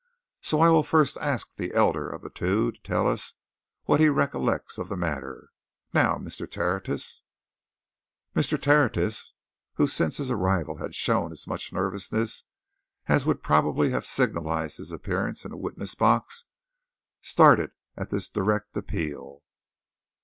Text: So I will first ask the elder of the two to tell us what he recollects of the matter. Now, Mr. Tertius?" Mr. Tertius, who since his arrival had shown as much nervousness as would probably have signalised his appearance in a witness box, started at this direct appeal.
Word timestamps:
So 0.41 0.61
I 0.61 0.69
will 0.69 0.81
first 0.81 1.15
ask 1.17 1.53
the 1.53 1.75
elder 1.75 2.09
of 2.09 2.23
the 2.23 2.31
two 2.31 2.71
to 2.71 2.81
tell 2.81 3.07
us 3.07 3.35
what 3.83 3.99
he 3.99 4.09
recollects 4.09 4.79
of 4.79 4.89
the 4.89 4.97
matter. 4.97 5.49
Now, 5.93 6.15
Mr. 6.15 6.49
Tertius?" 6.49 7.21
Mr. 8.35 8.59
Tertius, 8.59 9.33
who 9.75 9.85
since 9.85 10.17
his 10.17 10.31
arrival 10.31 10.77
had 10.77 10.95
shown 10.95 11.31
as 11.31 11.45
much 11.45 11.71
nervousness 11.71 12.45
as 13.05 13.27
would 13.27 13.43
probably 13.43 13.91
have 13.91 14.03
signalised 14.07 14.77
his 14.79 14.91
appearance 14.91 15.45
in 15.45 15.51
a 15.51 15.55
witness 15.55 15.93
box, 15.93 16.45
started 17.21 17.69
at 17.95 18.09
this 18.09 18.27
direct 18.27 18.75
appeal. 18.75 19.43